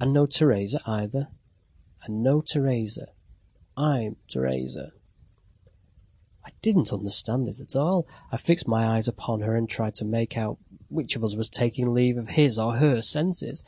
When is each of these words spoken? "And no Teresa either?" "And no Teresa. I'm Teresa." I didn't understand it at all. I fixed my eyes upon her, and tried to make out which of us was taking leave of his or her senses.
"And 0.00 0.12
no 0.12 0.24
Teresa 0.26 0.80
either?" 0.86 1.26
"And 2.04 2.22
no 2.22 2.40
Teresa. 2.42 3.08
I'm 3.76 4.14
Teresa." 4.28 4.92
I 6.44 6.50
didn't 6.62 6.92
understand 6.92 7.48
it 7.48 7.58
at 7.58 7.74
all. 7.74 8.06
I 8.30 8.36
fixed 8.36 8.68
my 8.68 8.86
eyes 8.86 9.08
upon 9.08 9.40
her, 9.40 9.56
and 9.56 9.68
tried 9.68 9.96
to 9.96 10.04
make 10.04 10.38
out 10.38 10.58
which 10.88 11.16
of 11.16 11.24
us 11.24 11.34
was 11.34 11.48
taking 11.48 11.92
leave 11.92 12.18
of 12.18 12.28
his 12.28 12.56
or 12.56 12.76
her 12.76 13.02
senses. 13.02 13.64